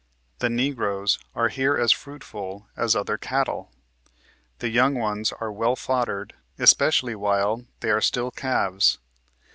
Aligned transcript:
The 0.39 0.49
Negroes 0.49 1.19
are 1.35 1.49
here 1.49 1.77
as 1.77 1.91
fruitful 1.91 2.65
as 2.75 2.95
other 2.95 3.19
cattle. 3.19 3.71
The 4.57 4.69
young 4.69 4.95
ones 4.95 5.31
are 5.39 5.51
well 5.51 5.75
foddered, 5.75 6.31
especially 6.57 7.13
while 7.13 7.65
they 7.81 7.91
are 7.91 8.01
still 8.01 8.31
calves. 8.31 8.97